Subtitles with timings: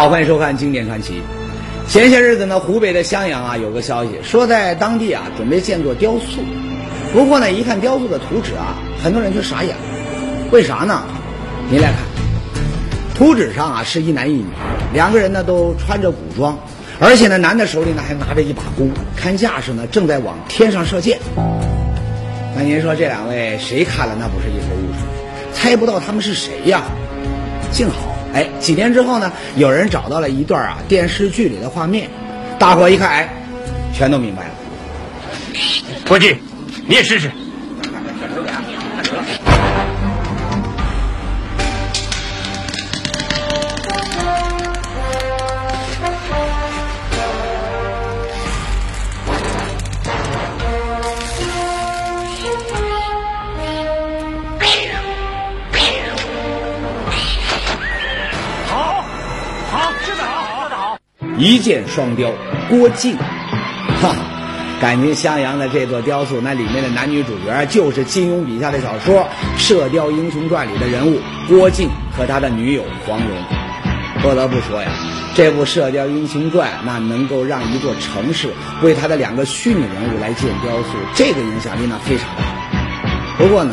[0.00, 1.20] 好，欢迎收看《经典传奇》。
[1.92, 6.40] 前些日子呢，湖北的襄阳啊，有个消息说在当地啊准备建座雕塑。
[7.12, 9.82] 不过呢，一看雕塑的图纸啊，很多人就傻眼了。
[10.52, 11.02] 为啥呢？
[11.68, 11.96] 您来看，
[13.16, 14.44] 图纸上啊是一男一女，
[14.94, 16.56] 两个人呢都穿着古装，
[17.00, 21.18] 而且呢男的手里呢还拿着一把弓，看架势呢正在往天上射箭。
[22.54, 25.52] 那您说这两位谁看了那不是一头雾水？
[25.52, 26.84] 猜不到他们是谁呀？
[27.72, 28.14] 幸好。
[28.34, 32.08] 哎，几年之后呢，有人找到了一段啊电视剧里的画面，
[32.58, 33.28] 大伙一看，哎，
[33.92, 34.50] 全都明白了。
[36.06, 36.36] 郭靖，
[36.86, 37.30] 你也试试。
[61.38, 62.32] 一箭双雕，
[62.68, 63.16] 郭靖，
[64.00, 64.14] 哈，
[64.80, 69.20] 感情襄阳的这座雕塑，那里面的男女主角就是金庸笔下的小说
[69.56, 73.28] 《射雕英雄传》里的人物郭靖和他的女友黄蓉。
[74.20, 74.90] 不得不说呀，
[75.36, 78.48] 这部《射雕英雄传》那能够让一座城市
[78.82, 82.42] 为他的两个虚拟人物来建雕塑，这个影响力那非常大。
[83.38, 83.72] 不过呢，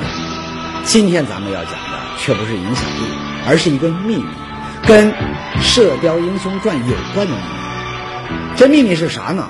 [0.83, 3.01] 今天咱们要讲的却不是影响力，
[3.47, 4.44] 而是一个秘密。
[4.87, 5.11] 跟
[5.61, 9.49] 《射雕英雄传》有关的秘密，这秘密是啥呢？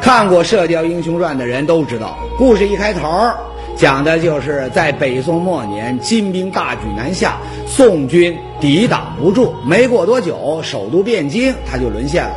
[0.00, 3.10] 看过《射雕英雄传》的人都知道，故事一开头
[3.76, 12.34] 讲的就是在北宋末年，金兵大举南下，宋军抵挡不住，没过多久，首都汴京它就沦陷了。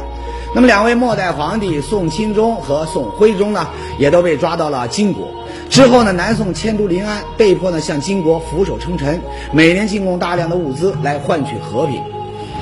[0.55, 3.67] 那么两位末代皇帝宋钦宗和宋徽宗呢，
[3.99, 5.27] 也都被抓到了金国。
[5.69, 9.21] 之后呢，南宋迁都临安，被迫呢向金国俯首称臣，
[9.51, 12.01] 每年进贡大量的物资来换取和平。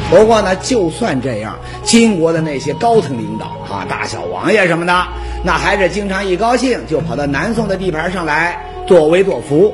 [0.10, 5.08] 不过呢，就算这样，金国的那些高层领导啊，大小王爷什么的，
[5.44, 9.74] 那还是经常一高兴就跑到南宋的地盘上来作威作福。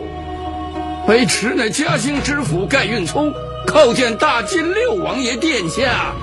[1.08, 3.34] 卑职乃嘉兴知府盖运聪，
[3.66, 6.14] 叩见大金六王爷殿下。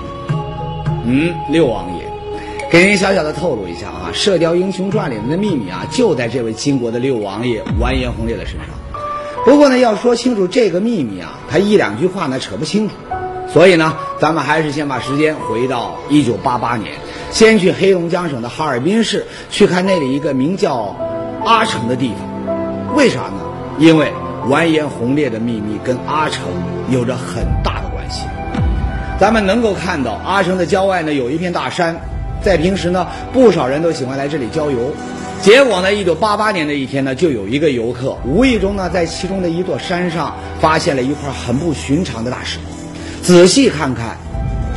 [1.05, 1.96] 嗯，六王爷。
[2.69, 8.67] 给您小小的透露一下啊，《射雕英雄传》里面的秘密啊，就在这位金国的六王爷完颜洪烈的身上。
[9.45, 12.95] 不过呢，要说清楚这个秘密啊，他一两句话呢扯不清楚。
[13.47, 16.91] 所以呢，咱们还是先把时间回到一九八八年，
[17.31, 20.93] 先去黑龙江省的哈尔滨市去看那里一个名叫
[21.45, 22.97] 阿城的地方。
[22.97, 23.39] 为啥呢？
[23.79, 24.11] 因为
[24.49, 26.43] 完颜洪烈的秘密跟阿城
[26.89, 28.23] 有着很大的关系。
[29.17, 31.95] 咱们能够看到阿城的郊外呢有一片大山。
[32.47, 34.93] 在平时呢，不少人都喜欢来这里郊游。
[35.41, 42.63] 结果呢，一九八八年的一天呢，就有一个游客无意中呢，在其中的一座山上发现了一块很不寻常的大石头。
[43.21, 44.15] 仔细看看，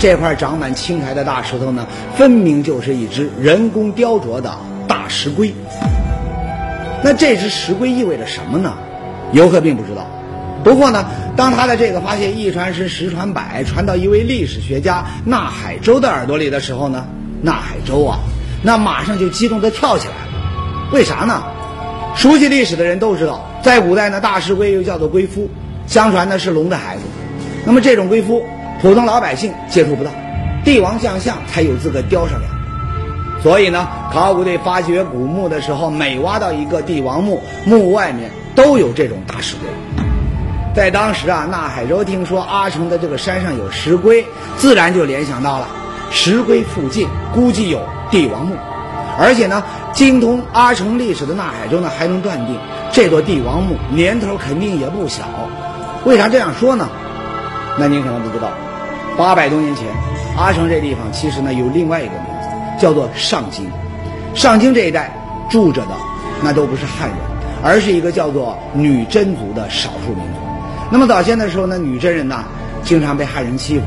[0.00, 1.86] 这块长满青苔的大石头呢，
[2.16, 4.52] 分明就是一只人工雕琢的
[4.88, 5.54] 大石龟。
[7.04, 8.74] 那这只石龟意味着什么呢？
[9.32, 10.04] 游客并不知道。
[10.64, 17.06] 不过呢，当他的这个发现一传十，十传百，传到一位历史学家纳海舟的耳朵里的时候呢？
[17.42, 18.18] 纳海舟啊，
[18.62, 20.90] 那马上就激动地跳起来了。
[20.92, 21.42] 为啥呢？
[22.16, 25.48] 熟悉历史的人都知道，在古代呢，大石龟又叫做龟夫，
[25.86, 27.02] 相传呢是龙的孩子。
[27.64, 28.42] 那么这种龟夫，
[28.82, 30.10] 普通老百姓接触不到，
[30.64, 32.50] 帝王将相才有资格雕上两。
[33.42, 39.68] 所以呢，考古队发掘古墓的时候，每挖到一个帝王墓，墓外面都有这种大石龟。
[40.74, 44.24] 在当时啊，纳海舟听说阿城的这个山上有石龟，
[44.56, 45.68] 自然就联想到了。
[46.10, 48.56] 石龟附近估计有帝王墓，
[49.18, 49.62] 而且呢，
[49.92, 52.56] 精通阿城历史的纳海舟呢，还能断定
[52.90, 55.22] 这座帝王墓年头肯定也不小。
[56.04, 56.88] 为啥这样说呢？
[57.78, 58.50] 那您可能不知道，
[59.16, 59.86] 八百多年前，
[60.36, 62.48] 阿城这地方其实呢有另外一个名字，
[62.82, 63.70] 叫做上京。
[64.34, 65.14] 上京这一带
[65.48, 65.92] 住着的
[66.42, 67.18] 那都不是汉人，
[67.62, 70.40] 而是一个叫做女真族的少数民族。
[70.90, 72.44] 那么早先的时候呢，女真人呢
[72.82, 73.84] 经常被汉人欺负。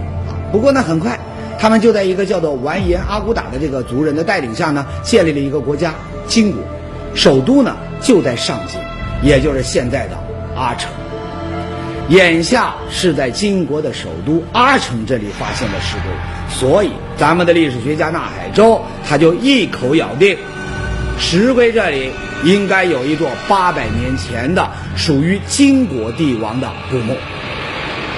[0.53, 1.19] 不过呢，很快。
[1.59, 5.93] 他们就在一个叫做完颜阿骨打的这个族人的带领下呢，建立了一个国家——
[6.27, 6.61] 金国，
[7.15, 8.79] 首都呢就在上京，
[9.21, 10.17] 也就是现在的
[10.55, 10.91] 阿城。
[12.09, 16.03] 眼下是在金国的首都阿城这里发现了石龟，
[16.49, 20.37] 所以咱们的历史学家纳海舟他就一口咬定，
[21.17, 22.11] 石龟这里
[22.43, 27.15] 应该有一座八百年前的属于金国帝王的古墓。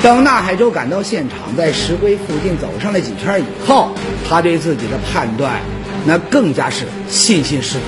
[0.05, 3.89] 等纳海舟赶到现场，在石龟附近走上了几圈以后，
[4.29, 5.59] 他对自己的判断，
[6.05, 7.85] 那更加是信心十足。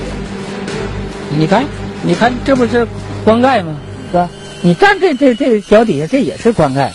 [1.30, 1.64] 你看，
[2.02, 2.88] 你看，这不是
[3.24, 3.76] 棺盖吗？
[4.10, 4.28] 是吧？
[4.62, 6.92] 你站这这这脚底下，这也是棺盖，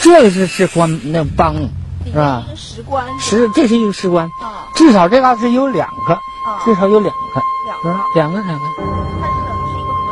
[0.00, 1.54] 这个是是棺那帮
[2.06, 2.50] 是吧一？
[2.50, 8.64] 个石棺石，这是一个石棺，啊，至少这嘎是有两个，啊至少有两个，两个，两个两个，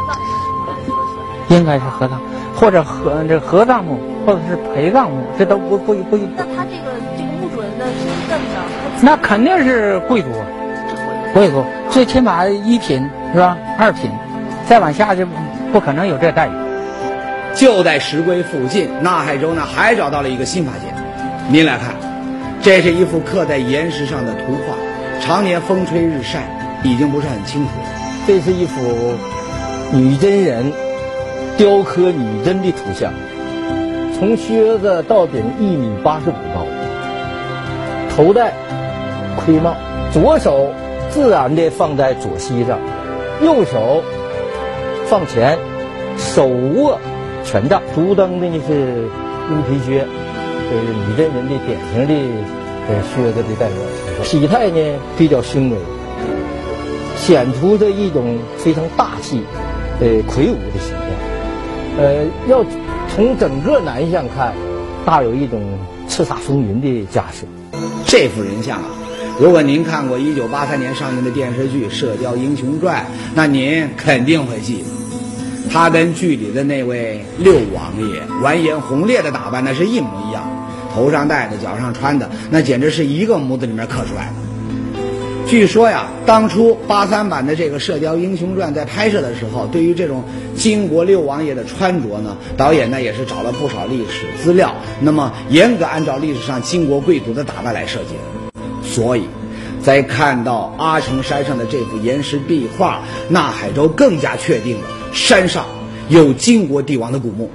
[0.06, 0.20] 它是
[0.66, 1.56] 等于是一个合葬墓，应该是。
[1.56, 2.20] 应该是合葬，
[2.54, 8.60] 或者合这合葬墓，或者是陪葬墓，这都不不不一那他这个这个墓主人的身份呢？
[9.00, 10.46] 那肯定是贵族啊，
[11.34, 13.56] 贵族，最起码一品是吧？
[13.78, 14.10] 二品，
[14.66, 15.26] 再往下就
[15.72, 16.50] 不可能有这待遇。
[17.54, 20.94] 就在石龟附近，纳海州呢还找到了一个新发现。
[21.48, 21.94] 您来看，
[22.62, 24.74] 这是一幅刻在岩石上的图画，
[25.20, 26.44] 常年风吹日晒，
[26.82, 27.86] 已经不是很清楚了。
[28.26, 28.80] 这是一幅
[29.92, 30.72] 女真人
[31.58, 33.12] 雕刻女真的图像，
[34.22, 36.64] 从靴子到顶一米八十五高，
[38.14, 38.52] 头戴
[39.36, 39.74] 盔帽，
[40.12, 40.68] 左手
[41.10, 42.78] 自然地放在左膝上，
[43.42, 44.04] 右手
[45.06, 45.58] 放前，
[46.16, 47.00] 手握
[47.42, 49.08] 权杖，足蹬的呢是
[49.50, 50.06] 乌皮靴，
[50.70, 52.14] 这是女真人的典型的
[53.02, 54.22] 靴子的代表。
[54.22, 55.76] 体态呢比较雄伟，
[57.16, 59.42] 显出着一种非常大气、
[59.98, 61.08] 呃魁梧的形象。
[61.98, 62.64] 呃，要
[63.14, 64.54] 从整个南向看，
[65.04, 65.60] 大有一种
[66.08, 67.44] 叱咤风云的架势。
[68.06, 68.84] 这幅人像啊，
[69.38, 73.02] 如果您看过1983年上映的电视剧《射雕英雄传》，
[73.34, 80.48] 那您肯定会记得，他跟剧里的那位六王爷完颜洪烈的打扮那是一模一样，
[80.94, 84.51] 头上戴的，脚上穿的，那简直是一个模子里面刻出来的。
[85.46, 90.24] 据说呀，当初八三版的这个《射雕英雄传》在拍摄的时候，对于这种
[90.56, 98.62] 金国六王爷的穿着呢，导演呢也是找了不少历史资料，那么严格按照历史上金国贵族的打扮来设计的。
[98.82, 99.28] 所以，
[99.82, 105.66] 在看到阿城山上的这幅岩石壁画，那海州更加确定了山上
[106.08, 107.50] 有金国帝王的古墓。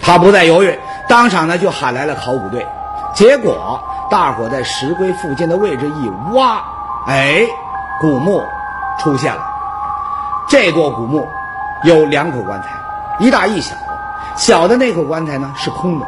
[0.00, 0.74] 他不再犹豫，
[1.06, 2.64] 当场呢就喊来了考古队。
[3.14, 3.80] 结果，
[4.10, 6.64] 大伙在石龟附近的位置一挖，
[7.06, 7.46] 哎，
[8.00, 8.42] 古墓
[8.98, 9.42] 出现了。
[10.48, 11.28] 这座古墓
[11.84, 12.68] 有两口棺材，
[13.18, 13.74] 一大一小。
[14.36, 16.06] 小的那口棺材呢是空的，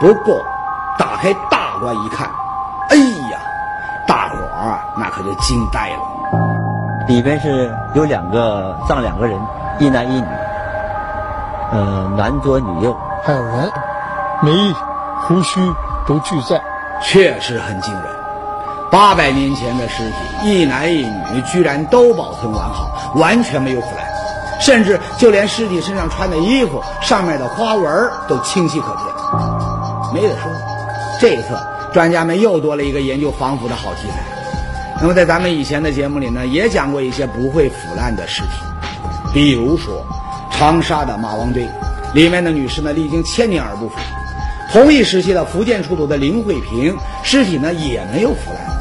[0.00, 0.44] 不过
[0.98, 2.28] 打开大棺一看，
[2.90, 2.96] 哎
[3.30, 3.38] 呀，
[4.06, 7.06] 大伙儿啊那可就惊呆了。
[7.08, 9.40] 里边是有两个葬两个人，
[9.78, 10.26] 一男一女，
[11.72, 12.96] 呃，男左女右。
[13.24, 13.72] 还有人，
[14.42, 14.52] 眉、
[15.22, 15.60] 胡须
[16.06, 16.60] 都俱在。
[17.00, 18.04] 确实很惊人。
[18.92, 24.06] 八百年前的尸体，一男一女，居然都保存完好，完全没有腐烂，
[24.60, 30.12] 甚至就连尸体身上穿的衣服上面的花纹都清晰可见。
[30.12, 30.52] 没得说，
[31.18, 31.58] 这一次
[31.90, 34.22] 专家们又多了一个研究防腐的好题材。
[35.00, 38.48] 那么在咱们以前的节目里呢，也讲过一些不会腐烂的尸体，
[39.32, 40.04] 比如说
[40.50, 41.66] 长沙的马王堆，
[42.12, 43.94] 里面的女尸呢历经千年而不腐。
[44.70, 48.71] 同一时期的福建出土的林慧萍尸体呢也没有腐烂，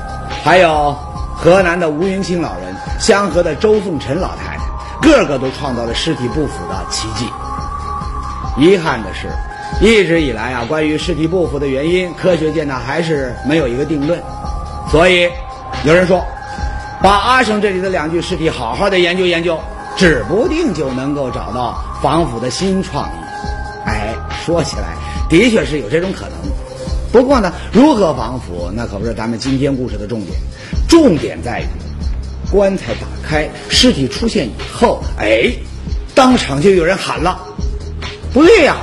[0.43, 0.95] 还有
[1.35, 4.59] 河南的吴云清老人、香河的周凤臣老太太，
[5.01, 7.25] 个个都创造了尸体不腐的奇迹。
[8.57, 9.29] 遗憾的是，
[9.79, 14.19] 一直以来啊，关于尸体不腐的原因，科学界呢还是没有一个定论。
[14.89, 15.29] 所以，
[15.83, 16.25] 有人说，
[17.01, 19.59] 把阿省这里的两具尸体好好的研究研究，
[19.95, 23.85] 指不定就能够找到防腐的新创意。
[23.85, 24.13] 哎，
[24.43, 24.95] 说起来，
[25.29, 26.31] 的确是有这种可能。
[27.11, 30.31] 不过呢，如何防腐，那可不是咱们今天故事的重点。
[30.87, 31.65] 重点在于，
[32.51, 35.51] 棺材打开，尸体出现以后，哎，
[36.15, 37.39] 当场就有人喊了
[38.33, 38.75] ：“不对呀，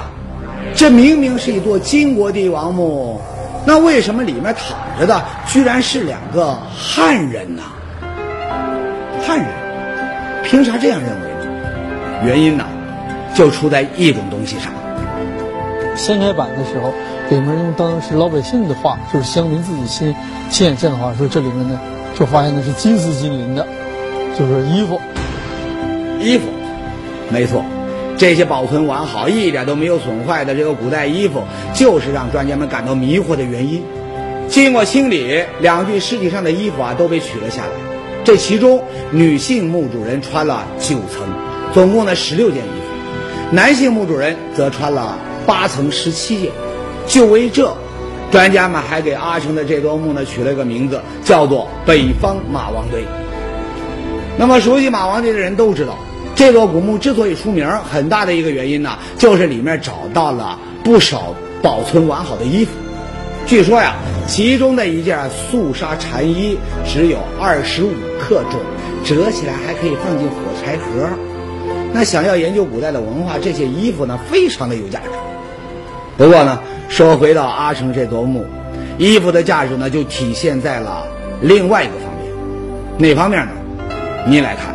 [0.74, 3.20] 这明明是一座金国帝王墓，
[3.64, 7.62] 那为什么里面躺着的居然是两个汉人呢？”
[9.26, 9.46] 汉人，
[10.44, 12.24] 凭啥这样认为呢？
[12.24, 12.66] 原因呢，
[13.34, 14.72] 就出在一种东西上。
[15.96, 16.94] 掀开版的时候，
[17.30, 20.14] 里面用当时老百姓的话，就是乡民自己亲
[20.50, 21.78] 亲眼见的话，说这里面呢，
[22.18, 23.66] 就发现的是金丝金鳞的，
[24.38, 25.00] 就是衣服。
[26.20, 26.44] 衣服，
[27.30, 27.62] 没错，
[28.16, 31.44] 这些保存完好、一点都没有损坏的这个古代衣服，
[31.74, 33.84] 就是让专家们感到迷惑的原因。
[34.48, 37.68] 经过清理，两具尸体上的衣服啊都被取了下来。
[38.24, 38.82] 这其中，
[39.12, 41.28] 女性墓主人穿了九层，
[41.74, 46.50] 总共呢十六件衣服；男性墓主人则穿了八层十七件。
[47.08, 47.74] 就为这，
[48.30, 53.02] 专家们还给阿城的这座墓呢取了个名字，叫做北方马王堆。
[54.36, 55.96] 那么熟悉马王堆的人都知道，
[56.36, 62.70] 这座古墓之所以出名，很大的一个原因呢，就是里面找到了不少保存完好的衣服。
[63.46, 63.96] 据说呀，
[64.26, 68.60] 其中的一件素纱禅衣只有二十五克重，
[69.02, 71.08] 折起来还可以放进火柴盒。
[71.92, 75.06] 那想要研究古代的文化，这些衣服呢，非常的有价值。
[76.18, 76.58] 不过呢，
[76.88, 78.44] 说回到阿城这座墓，
[78.98, 81.06] 衣服的价值呢就体现在了
[81.40, 82.32] 另外一个方面，
[82.98, 83.52] 哪方面呢？
[84.26, 84.74] 您来看，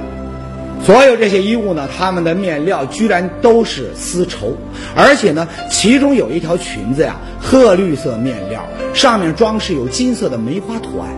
[0.85, 4.55] 所有这些衣物呢，它们的面料居然都是丝绸，
[4.95, 11.09] 而且呢，其中有一条裙子呀，褐绿色面料，上面装饰有金色的梅花图案。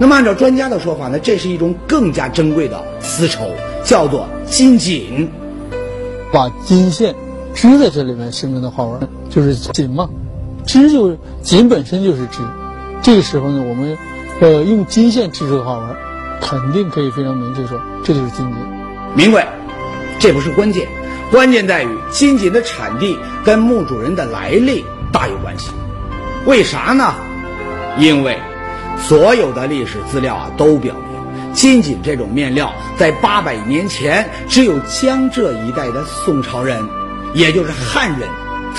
[0.00, 3.48] 那么按照专家的说法呢，这是一种更加珍贵的丝绸，
[3.84, 5.30] 叫做金锦。
[6.32, 7.14] 把金线
[7.54, 10.08] 织在这里面形成的花纹就是锦嘛，
[10.66, 12.42] 织就是锦本身就是织。
[13.02, 13.96] 这个时候呢，我们
[14.40, 15.96] 呃用金线织出的花纹，
[16.40, 18.54] 肯定可以非常明确说这就是金锦。
[19.14, 19.48] 明白，
[20.18, 20.88] 这不是关键，
[21.30, 25.70] 关键在于金锦的产地跟墓主人的来历大有关系。
[26.44, 27.14] 为啥呢？
[27.98, 28.38] 因为
[28.96, 36.80] 所有的历史资料啊都表明，金锦这种面料在八百年前只有江浙一带的宋朝人，
[37.34, 38.28] 也就是汉人，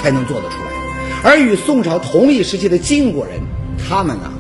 [0.02, 0.70] 才能做得出来。
[1.24, 3.36] 而与宋朝同一时期的金国人，
[3.78, 4.32] 他们呢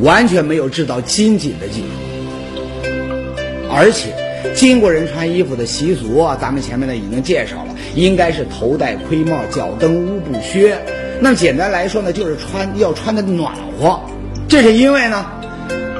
[0.00, 2.88] 完全没有制造金锦的技术，
[3.70, 4.14] 而且。
[4.54, 10.78] 金国人穿衣服的习俗啊，咱们前面呢已经介绍了，应该是头戴盔帽，脚蹬乌布靴。
[11.20, 14.00] 那简单来说呢，就是穿要穿的暖和。
[14.48, 15.26] 这是因为呢，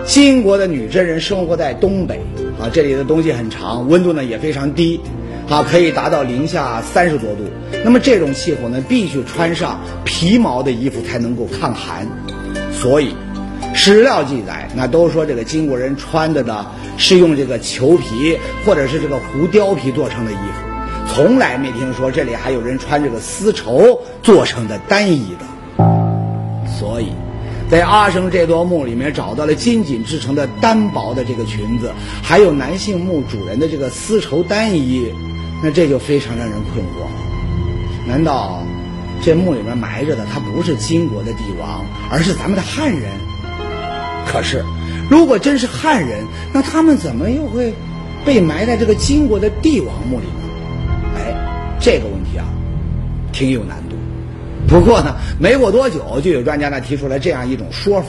[0.07, 2.21] 金国的女真人生活在东北
[2.61, 5.01] 啊，这里的冬季很长，温度呢也非常低，
[5.49, 7.45] 啊，可以达到零下三十多度。
[7.85, 12.07] 那么这种气候呢，必须穿上皮毛的衣服才能够抗寒。
[12.73, 13.15] 所以，
[13.75, 16.67] 史料记载，那都说这个金国人穿的呢。
[17.01, 18.37] 是用这个裘皮
[18.67, 25.87] 或者是这个狐貂皮做成的衣服，从来没听说这里还有人穿这个丝绸做成的单衣的。
[26.69, 27.13] 所以，
[27.71, 35.07] 在阿生这座墓里面找到了金锦制成的单薄的这个裙子，还有男性墓主人的这个丝绸单衣，
[35.63, 37.07] 那这就非常让人困惑。
[38.07, 38.63] 难道
[39.23, 43.03] 这墓里面埋着的他不是金国的帝王，而是咱们的汉人？
[44.27, 44.65] 可是。
[45.11, 46.23] 如果真是汉人，
[46.53, 47.73] 那他们怎么又会
[48.27, 50.33] 被埋在这个金国的帝王墓里呢？
[51.17, 51.35] 哎，
[51.81, 52.45] 这个问题啊，
[53.33, 53.97] 挺有难度。
[54.69, 58.09] 不过呢，没过多久，就有专家呢提出了这样一种说法，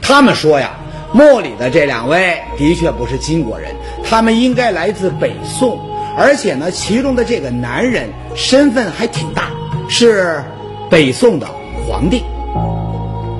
[0.00, 0.70] 他们说呀，
[1.12, 5.78] 墓里的这两位的确不是金国人，他们应该来自北宋，
[6.18, 9.50] 而且呢，其中的这个男人身份还挺大，
[9.88, 10.42] 是
[10.90, 11.46] 北宋的
[11.86, 12.24] 皇帝。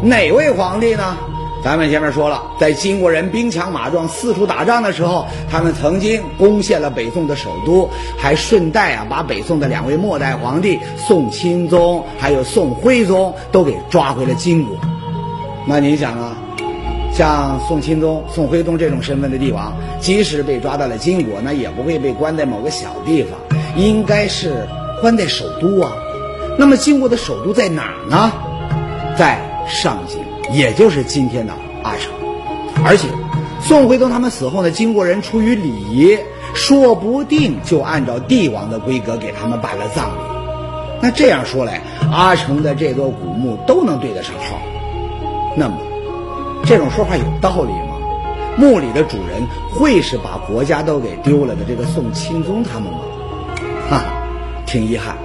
[0.00, 1.16] 哪位皇帝呢？
[1.64, 14.76] 咱们前面说了，在金国人兵强马壮四处打仗的时候，他们曾经攻陷了北宋的首都，还顺带啊把北宋的两位末代皇帝宋钦宗还有宋徽宗都给抓回了金国。
[15.66, 16.37] 那您想啊，
[17.18, 23.32] 像宋钦宗、宋徽宗这种身份的帝王，即使被抓到了金国，那也不会被关在某个小地方，
[23.76, 24.68] 应该是
[25.00, 25.90] 关在首都啊。
[26.56, 28.30] 那么金国的首都在哪儿呢？
[29.18, 30.20] 在上京。
[30.56, 32.12] 也就是今天的阿城，
[32.84, 33.08] 而且
[33.60, 36.16] 宋徽宗他们死后呢，金国人出于礼仪，
[36.54, 40.20] 说不定就按照帝王的规格给他们办了葬礼。
[41.02, 41.82] 那这样说来，
[42.12, 44.56] 阿城的这座古墓都能对得上号。
[45.56, 45.76] 那么，
[46.68, 47.96] 这种说法有道理吗？
[48.58, 52.98] 墓里的主人会是把国家都给丢了的这个宋钦宗他们吗？
[53.88, 54.04] 哈，
[54.66, 55.16] 挺遗憾，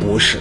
[0.00, 0.40] 不是，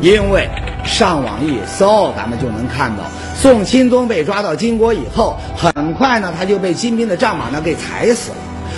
[0.00, 0.48] 因为。
[0.82, 3.04] 上网一搜，咱们就能看到，
[3.36, 8.36] 宋钦宗被抓到金国以后，很快呢，他就被金兵的战马呢给踩死了。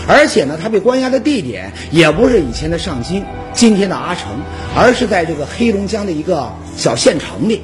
[0.09, 4.32] 而且呢，他被关押的地点也不是以前的上京，今天的阿城，
[4.76, 7.62] 而是在这个黑龙江的一个小县城里。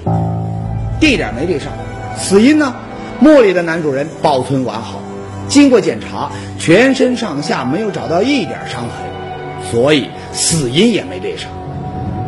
[1.01, 1.73] 地点没对上，
[2.19, 2.75] 死因呢，
[3.21, 5.01] 墓里的男主人保存完好，
[5.49, 11.51] 经过检查，全身上下没有找到一点伤痕，所以死因也没对上。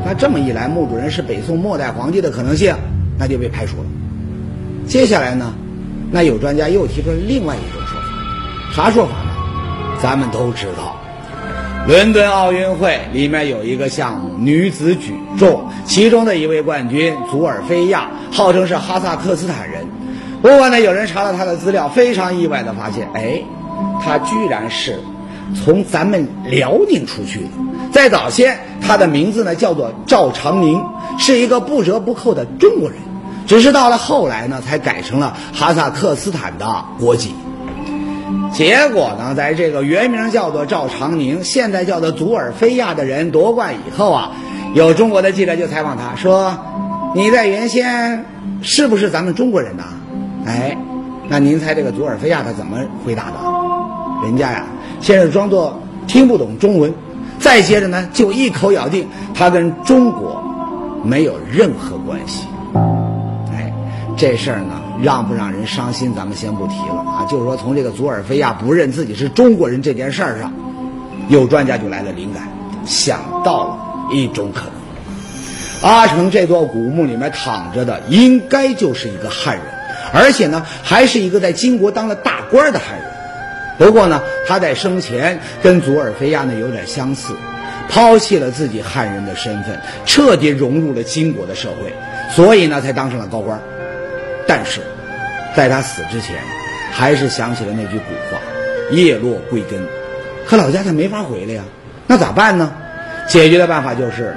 [0.04, 2.74] 那这么一来，墓主人是北宋末代皇帝的可能性，
[3.18, 3.84] 那就被排除了。
[4.86, 5.52] 接下来呢，
[6.10, 9.30] 那有专家又提出了另外一种说法，啥说法呢？
[10.00, 10.99] 咱们都知道，
[11.86, 19.86] 伦敦奥运会里面有一个项目女子举重，其中的一位冠军祖尔菲亚，号称是哈萨克斯坦人。
[20.42, 23.42] 不过呢，有人查了他的资料，非常意外的发现，哎，
[24.04, 25.00] 他居然是
[25.64, 27.48] 从咱们辽宁出去的。
[27.92, 30.84] 在早先，他的名字呢叫做赵长宁，
[31.18, 32.98] 是一个不折不扣的中国人。
[33.46, 37.34] 只是到了后来呢，才改成了哈萨克斯坦的国籍。
[38.52, 44.32] 结果呢，在这个原名叫做赵长宁，现在叫做祖尔菲亚的人夺冠以后啊，
[44.74, 46.56] 有中国的记者就采访他说
[47.14, 48.24] ：“你在原先
[48.60, 49.84] 是不是咱们中国人呐？”
[50.46, 50.76] 哎，
[51.28, 53.36] 那您猜这个祖尔菲亚他怎么回答的？
[54.24, 54.64] 人家呀，
[55.00, 56.92] 先是装作听不懂中文。
[57.38, 60.42] 再接着呢，就一口咬定他跟中国
[61.04, 62.46] 没有任何关系。
[63.54, 63.72] 哎，
[64.16, 67.26] 这事儿呢，让不让人伤心，咱们先不提了啊。
[67.30, 70.52] 就是说，从这个祖尔菲亚不认自己是中国人这件事儿上，
[71.28, 72.48] 有专家就来了灵感，
[72.84, 73.78] 想到了
[74.12, 74.62] 一种可
[75.82, 79.64] 能：阿城这座古墓里面躺着的，应该就是一个汉人，
[80.12, 83.10] 而且呢，还是一个在金国当了大官的汉人。
[83.78, 87.34] 不过呢，他在生前跟祖尔菲亚呢有点相似，
[87.88, 91.94] 抛弃了自己汉人的身份，彻底融入了金国的社会，
[92.30, 93.58] 所以呢，才当上了高官。
[94.52, 94.80] 但是，
[95.54, 96.34] 在他死之前，
[96.90, 98.40] 还是想起了那句古话
[98.90, 99.80] ：“叶落归根。”
[100.44, 101.62] 可老家他没法回来呀，
[102.08, 102.72] 那咋办呢？
[103.28, 104.36] 解决的办法就是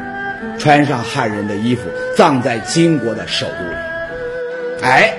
[0.59, 1.81] 穿上汉人的衣服，
[2.15, 4.83] 葬在金国的首都里。
[4.83, 5.15] 哎，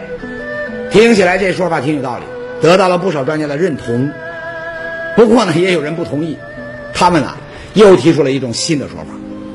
[0.92, 2.24] 听起来这说法挺有道理，
[2.62, 4.08] 得到了不少专家的认同。
[5.16, 6.38] 不过呢，也有人不同意，
[6.92, 7.36] 他们啊
[7.72, 9.06] 又提出了一种新的说法。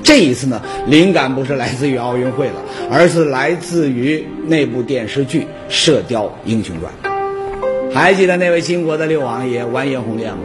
[0.04, 2.56] 这一次呢，灵感不是来自于奥运会了，
[2.90, 6.92] 而是来自于那部电视剧《射雕英雄传》。
[7.94, 10.38] 还记得那位金国的六王爷完颜洪烈吗？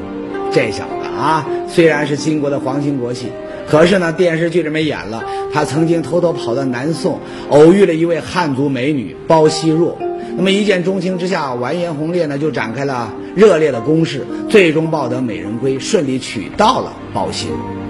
[0.52, 3.28] 这小子啊，虽然是金国的皇亲国戚，
[3.68, 9.99] 可是呢，电视剧里面演了，他曾经偷偷跑到南宋，偶遇了一位汉族美女包惜弱。
[10.37, 17.84] 那么一见钟情之下，完颜洪烈呢就展开了热烈的攻势，最终抱得美人归，顺利娶到了包惜弱。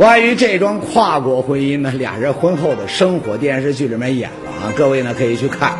[0.00, 5.74] 关于这桩跨国婚姻呢，俩人婚后的生活，电视剧里面演了啊，各位呢可以去看。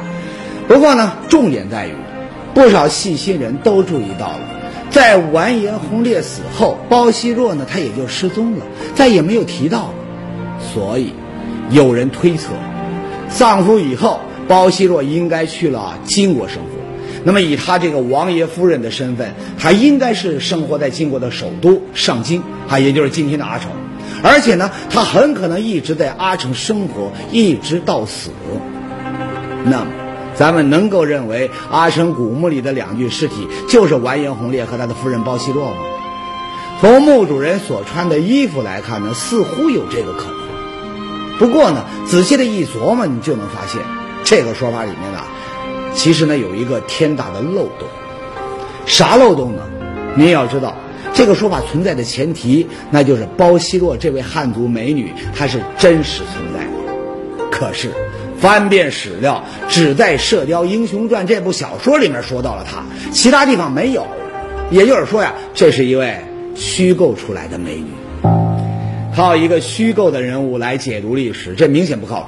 [0.68, 1.92] 不过呢，重点在于，
[2.52, 4.40] 不少细心人都注意到了，
[4.90, 9.94] 在完颜洪烈死后，包惜弱呢他也就失踪了，再也没有提到了。
[10.74, 11.14] 所以，
[11.70, 12.50] 有人推测，
[13.30, 16.68] 丧夫以后，包惜弱应该去了金国生活。
[17.24, 23.70] 那么，以他这个王爷夫人的身份，他应该是生活在金国的首都上京啊，也就是今天的阿城。
[24.22, 28.30] 而且呢，他很可能一直在阿城生活，一直到死。
[29.64, 29.86] 那么，
[30.34, 35.76] 咱们能够认为阿城古墓里的两具尸体就是完颜洪烈和他的夫人包惜弱吗？
[36.80, 40.40] 从墓主人所穿的衣服来看呢，似乎有这个可能。
[41.38, 43.82] 不过呢，仔细的一琢磨，你就能发现，
[44.25, 45.18] 这个说法里面呢，
[45.95, 47.88] 其实呢有一个天大的漏洞。
[48.86, 49.62] 啥漏洞呢？
[50.16, 50.75] 您要知道。
[51.12, 56.70] 这个说法存在的前提，那就是包惜弱这位汉族美女，她是真实存在的。
[57.50, 57.90] 可是，
[58.38, 64.06] 翻遍史料，只在《射雕英雄传》这部小说里面说到了她，其他地方没有。
[64.70, 66.20] 也就是说呀，这是一位
[66.54, 67.86] 虚构出来的美女。
[69.14, 72.26] 靠一个虚构的人物来解读历史，这明显不靠谱。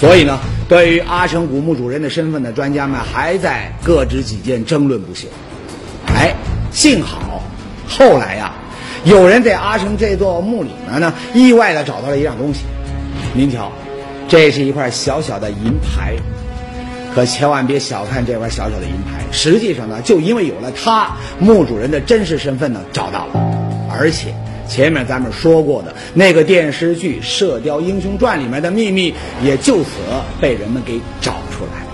[0.00, 5.28] 所以呢，对于阿城古墓主人的身份呢，专家们还在各执己见，争论不休。
[6.16, 6.34] 哎，
[6.72, 7.42] 幸好。
[7.90, 8.52] 后来呀，
[9.04, 12.60] 有人在阿城这座墓里面呢，意外的找到了一样东西。
[13.34, 13.72] 您瞧，
[14.28, 16.14] 这是一块小小的银牌，
[17.14, 19.24] 可千万别小看这块小小的银牌。
[19.32, 23.32] 实际上呢，就因为有了它，墓主人的真实身份呢找到了，
[23.90, 24.32] 而且
[24.68, 29.90] 前面咱们说过的那个电视剧《射雕英雄传》里面的秘密，也就此
[30.40, 31.89] 被人们给找出来。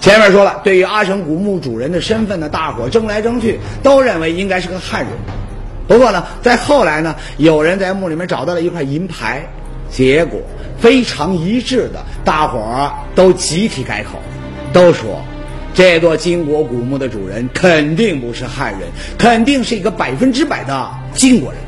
[0.00, 5.12] 前面说了，对于阿城古墓主人的身份呢，大伙争来争去，都认为应该是个汉人。
[5.88, 9.44] 不过呢，在后来呢，有人在墓里面找到了一块银牌，
[9.90, 10.40] 结果
[10.78, 14.20] 非常一致的，大伙儿都集体改口，
[14.72, 15.20] 都说
[15.74, 18.82] 这座金国古墓的主人肯定不是汉人，
[19.18, 21.60] 肯定是一个百分之百的金国人。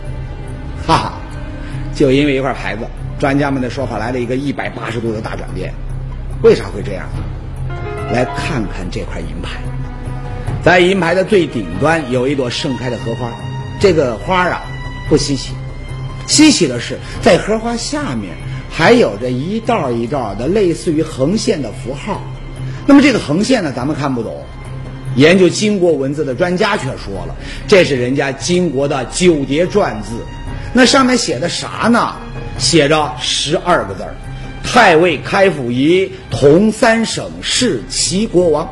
[0.86, 1.12] 哈哈，
[1.94, 2.82] 就因为一块牌子，
[3.18, 5.72] 专家们的说法来了一个一百八十度的大转变。
[6.42, 7.08] 为啥会这样？
[8.12, 9.60] 来看看这块银牌，
[10.62, 13.30] 在银牌的最顶端有一朵盛开的荷花，
[13.80, 14.62] 这个花啊
[15.08, 15.52] 不稀奇，
[16.26, 18.34] 稀奇的是在荷花下面
[18.70, 22.20] 还有着一道一道的类似于横线的符号。
[22.86, 24.44] 那么这个横线呢，咱们看不懂，
[25.14, 27.36] 研究金国文字的专家却说了，
[27.68, 30.10] 这是人家金国的九叠篆字，
[30.72, 32.14] 那上面写的啥呢？
[32.58, 34.14] 写着十二个字儿。
[34.72, 38.68] 太尉开府仪，同三省是齐国王。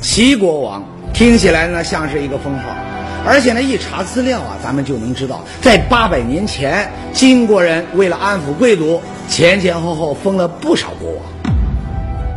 [0.00, 2.74] 齐国王听起来呢像是一个封号，
[3.24, 11.20] 而且呢一查资料啊，咱们就能知道，在八百年前，金国人为了安抚贵族，前前后后封了不少国王。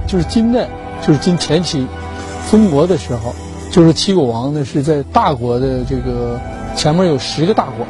[0.05, 0.69] 就是金代，
[1.01, 1.87] 就是金前期
[2.45, 3.33] 封国的时候，
[3.71, 6.39] 就是齐国王呢是在大国的这个
[6.75, 7.87] 前面有十个大国，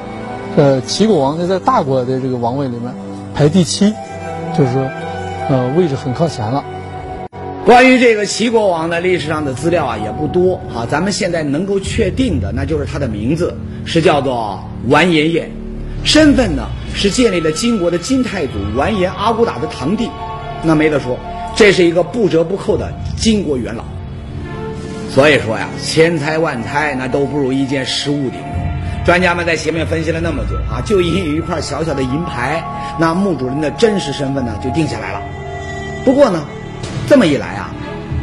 [0.55, 2.93] 呃，齐国王呢在大国的这个王位里面。
[3.37, 3.93] 排第七，
[4.57, 4.89] 就是说，
[5.47, 6.65] 呃，位置很靠前了。
[7.63, 10.87] 关于这个齐国王的历史上的资料啊，也不多啊。
[10.89, 15.51] 咱们现在能够确定的，那就是他的名字是叫做完颜彦，
[16.03, 20.09] 身份呢是建立了金国的金太祖完颜阿骨打的堂弟。
[20.63, 21.15] 那没得说，
[21.55, 23.83] 这是一个不折不扣的金国元老。
[25.11, 28.39] 所以说呀，千财万财那都不如一件实物顶。
[29.07, 32.61] 专家们在前面分析了那么久啊，就因有一块小小的银牌，
[32.99, 35.21] 那墓主人的真实身份呢就定下来了。
[36.03, 36.43] 不过呢，
[37.07, 37.69] 这么一来啊，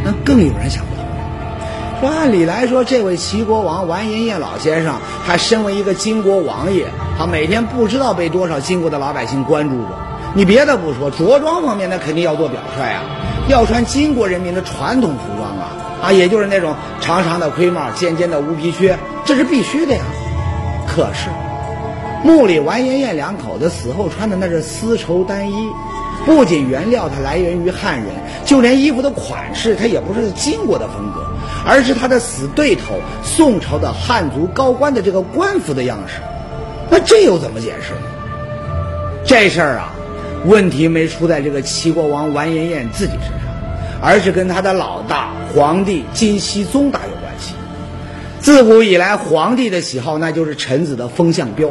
[0.05, 2.01] 那更有人想不通了。
[2.01, 6.85] 说按理来说，这位齐国王完颜彦老先生，他身为一个金国王爷，
[7.19, 9.97] 他每天不知道被多少金国的老百姓关注过。
[10.35, 13.01] 你别的不说，着装方面那肯定要做表率啊，
[13.49, 15.65] 要穿金国人民的传统服装啊，
[16.03, 20.03] 啊，也就是那种长长的盔帽、尖尖的乌皮靴，这是必须的呀。
[20.95, 21.29] 可是，
[22.23, 25.55] 墓里完颜彦两口子死后穿的那是丝绸单衣，
[26.25, 28.07] 不仅原料它来源于汉人，
[28.45, 31.27] 就连衣服的款式它也不是金国的风格，
[31.67, 36.21] 而是他的死对头宋朝的汉族高官的这个官服的样式。
[36.89, 37.93] 那这又怎么解释？
[39.27, 39.93] 这事儿啊，
[40.45, 43.49] 问题没出在这个齐国王完颜彦自己身上，
[44.01, 47.01] 而是跟他的老大皇帝金熙宗打。
[48.45, 51.71] 自古以来，皇帝的喜好那就是臣子的风向标。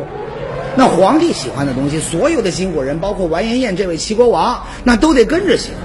[0.76, 5.78] 那皇帝喜欢的东西，所有的金国人，包括完颜彦这位齐国王，那都得跟着喜欢。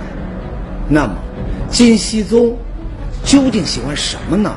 [0.88, 1.16] 那么，
[1.68, 2.56] 金熙宗
[3.22, 4.54] 究竟喜欢什么呢？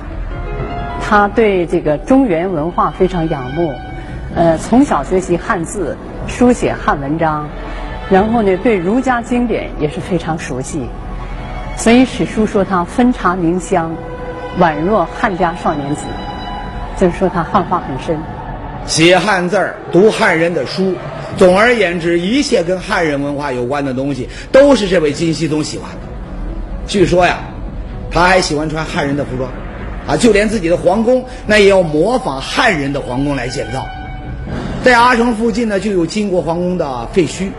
[1.01, 3.73] 他对这个中原文化非常仰慕，
[4.33, 5.97] 呃，从小学习汉字，
[6.29, 7.49] 书写汉文章，
[8.09, 10.79] 然后呢，对儒家经典也是非常熟悉。
[11.75, 13.93] 所以史书说他分察民乡。
[14.59, 16.03] 宛若汉家少年子，
[16.97, 18.19] 就是说他汉化很深，
[18.85, 20.93] 写汉字儿，读汉人的书，
[21.37, 25.97] 总而言之，一切跟汉人文化有关的东西，都是这位金熙宗喜欢的。
[26.85, 27.37] 据说呀，
[28.11, 29.49] 他还喜欢穿汉人的服装，
[30.05, 33.85] 啊，就连自己的皇宫，那也要模仿汉人的皇宫来建造。
[34.83, 37.49] 在阿城附近呢，就有金国皇宫的废墟，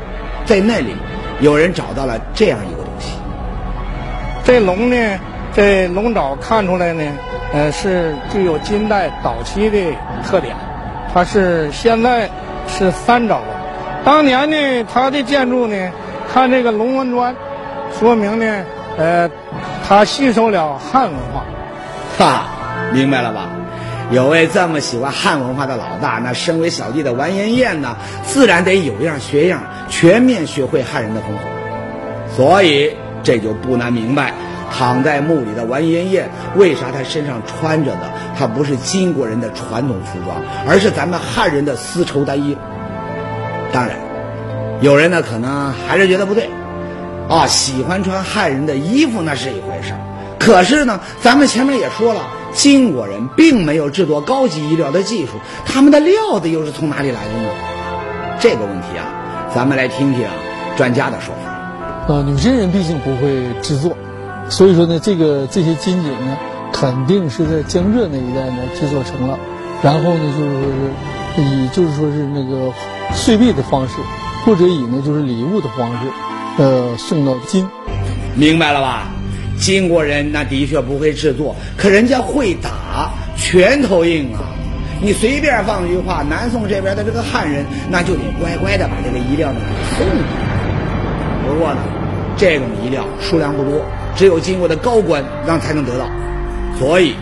[0.44, 0.94] 在那里，
[1.40, 3.12] 有人找到了这样一个东西。
[4.44, 4.96] 这龙呢？
[5.54, 7.02] 这龙爪看出来呢，
[7.52, 10.56] 呃，是具有金代早期的特点，
[11.12, 12.28] 它是现在
[12.66, 13.40] 是三爪。
[14.04, 15.90] 当年呢，它的建筑呢，
[16.32, 17.34] 看这个龙纹砖，
[17.98, 18.64] 说明呢，
[18.96, 19.30] 呃，
[19.86, 21.44] 它吸收了汉文化。
[22.18, 22.46] 哈，
[22.92, 23.50] 明白了吧？
[24.10, 32.36] 有位这么喜欢汉文化的老大，那身为小弟的完颜彦呢，自然得有样学样，全面学会汉人的风俗。
[32.36, 34.32] 所以这就不难明白。
[34.72, 42.56] 躺在墓里的完颜彦，为啥他身上穿着的他不是金国人的传统服装，而是咱们汉人的丝绸单衣？
[43.72, 43.96] 当然，
[44.80, 46.48] 有人呢可能还是觉得不对，
[47.28, 50.00] 啊，喜欢穿汉人的衣服那是一回事儿，
[50.38, 55.32] 可是呢，咱们前面也说了，金国人并没有制作高级衣料的技术，
[55.64, 57.48] 他们的料子又是从哪里来的呢？
[58.40, 59.06] 这个问题啊，
[59.54, 60.26] 咱们来听听
[60.76, 61.52] 专家的说法。
[62.08, 63.96] 呃，女真人毕竟不会制作。
[64.48, 66.36] 所以说呢，这个这些金锦呢，
[66.72, 69.38] 肯定是在江浙那一带呢制作成了，
[69.82, 70.62] 然后呢，就是说
[71.34, 72.72] 是以就是说是那个
[73.14, 73.94] 碎币的方式，
[74.44, 76.08] 或者以呢就是礼物的方式，
[76.58, 77.66] 呃，送到金。
[78.34, 79.08] 明白了吧？
[79.58, 84.40] 金国人那的确不会制作，可人家会打，拳头硬啊！
[85.00, 89.60] 你随便放一句话，南宋这边的这个汉人那就得乖乖的把这个衣料呢
[89.96, 90.22] 送过来。
[91.46, 91.80] 不过呢，
[92.42, 93.84] 这种衣料数量不多。
[94.16, 96.06] 只有经过的高官让才能得到，
[96.76, 97.14] 所以，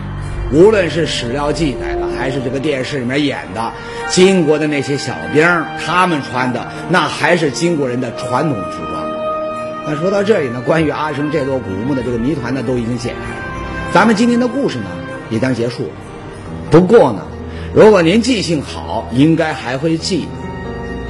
[0.51, 3.71] 无论是史料记载的，还是这个电视里面演的，
[4.09, 5.45] 金国的那些小兵
[5.85, 9.05] 他们穿的那还是金国人的传统服装。
[9.85, 13.93] 那说到这里呢，关于阿生这座古墓的这个谜团呢，都已经解开。
[13.93, 14.85] 咱们今天的故事呢，
[15.29, 15.91] 也将结束。
[16.71, 17.21] 不过呢，
[17.75, 20.27] 如果您记性好，应该还会记，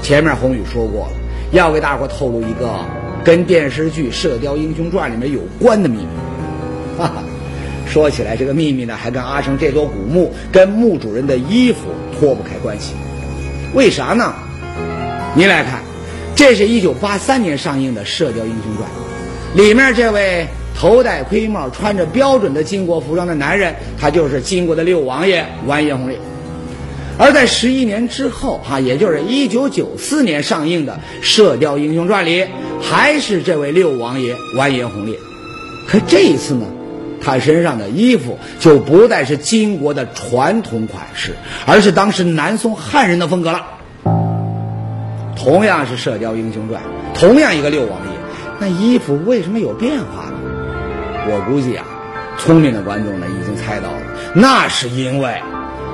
[0.02, 1.14] 前面宏宇说过了，
[1.54, 3.01] 要给大伙透露一个。
[3.24, 6.06] 跟电视剧《射雕英雄传》里面有关的秘密，
[6.98, 7.24] 哈哈，
[7.86, 12.94] 说起来这个秘密呢，还跟阿成这座古墓跟墓主人的衣服脱不开关系。
[13.74, 14.34] 为啥呢？
[15.36, 15.80] 您来看，
[16.36, 18.90] 这是一九八三年上映的《射雕英雄传》，
[19.58, 26.18] 里面这位头戴盔帽、穿着标准的金国服装的男人，他就是金国的六王爷完颜洪烈。
[27.18, 32.46] 而在十一年之后，哈，也就是一九九四年上映的《射雕英雄传》里，
[32.82, 35.18] 还是这位六王爷完颜洪烈。
[35.88, 36.66] 可这一次呢，
[37.22, 43.66] 他身上的衣服就不再是金国的传统款式，而是当时南宋汉人的风格了。
[45.36, 46.82] 同样是《射雕英雄传》，
[47.20, 48.12] 同样一个六王爷，
[48.60, 50.38] 那衣服为什么有变化呢？
[51.28, 51.86] 我估计啊，
[52.38, 54.02] 聪明的观众呢已经猜到了，
[54.36, 55.42] 那是因为。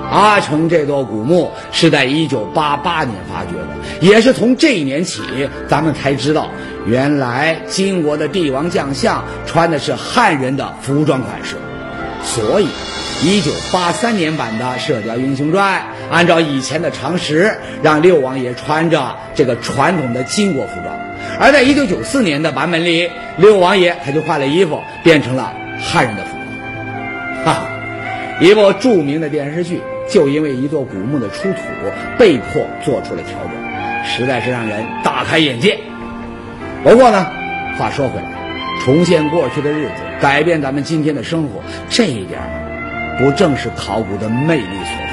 [0.09, 3.67] 阿城这座古墓是在一九八八年发掘的，
[3.99, 5.21] 也是从这一年起，
[5.67, 6.49] 咱们才知道，
[6.85, 11.55] 原来金国的帝王将相穿的是汉人的服装款式。
[12.23, 12.67] 所以，
[13.21, 20.95] 一九八三年版的《射雕英雄传》按照以前的常识，让六王爷穿着这个传统的金国服装；
[21.39, 27.45] 而在一九九四年的版本里，六王爷他就换了衣服，变成了汉人的服装。
[27.45, 27.69] 哈、哈，
[28.39, 29.81] 一部著名的电视剧。
[30.09, 31.59] 就因为一座古墓的出土，
[32.17, 35.77] 被迫做出了调整，实在是让人大开眼界。
[36.83, 37.25] 不过呢，
[37.77, 38.27] 话说回来，
[38.85, 42.39] 重现过去的日子，改变咱们今天的生活，这一点
[43.19, 45.06] 不正是考古的魅力所在？